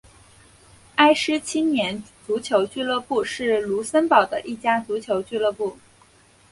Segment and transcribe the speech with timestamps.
[0.95, 5.77] 埃施青年足球俱乐部是卢森堡的一家足球俱乐部。